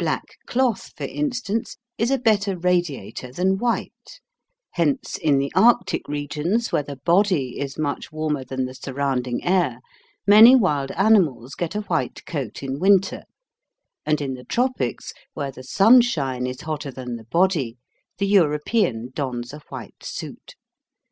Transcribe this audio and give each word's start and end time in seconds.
Black 0.00 0.24
cloth, 0.46 0.90
for 0.96 1.04
instance, 1.04 1.76
is 1.96 2.10
a 2.10 2.18
better 2.18 2.58
radiator 2.58 3.30
than 3.32 3.56
white, 3.56 4.18
hence 4.72 5.16
in 5.16 5.38
the 5.38 5.52
Arctic 5.54 6.08
regions, 6.08 6.72
where 6.72 6.82
the 6.82 6.96
body 6.96 7.56
is 7.60 7.78
much 7.78 8.10
warmer 8.10 8.42
than 8.44 8.64
the 8.64 8.74
surrounding 8.74 9.44
air, 9.44 9.78
many 10.26 10.56
wild 10.56 10.90
animals 10.90 11.54
get 11.54 11.76
a 11.76 11.82
white 11.82 12.26
coat 12.26 12.64
in 12.64 12.80
winter, 12.80 13.22
and 14.04 14.20
in 14.20 14.34
the 14.34 14.42
tropics, 14.42 15.12
where 15.34 15.52
the 15.52 15.62
sunshine 15.62 16.48
is 16.48 16.62
hotter 16.62 16.90
than 16.90 17.14
the 17.14 17.28
body, 17.30 17.78
the 18.18 18.26
European 18.26 19.10
dons 19.14 19.52
a 19.52 19.60
white 19.70 20.02
suit. 20.02 20.56